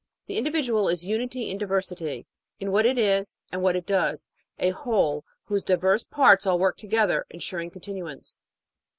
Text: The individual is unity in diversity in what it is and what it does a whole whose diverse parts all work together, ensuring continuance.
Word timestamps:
The 0.25 0.39
individual 0.39 0.89
is 0.89 1.05
unity 1.05 1.51
in 1.51 1.59
diversity 1.59 2.25
in 2.59 2.71
what 2.71 2.87
it 2.87 2.97
is 2.97 3.37
and 3.51 3.61
what 3.61 3.75
it 3.75 3.85
does 3.85 4.25
a 4.57 4.71
whole 4.71 5.23
whose 5.43 5.61
diverse 5.61 6.01
parts 6.03 6.47
all 6.47 6.57
work 6.57 6.75
together, 6.77 7.27
ensuring 7.29 7.69
continuance. 7.69 8.39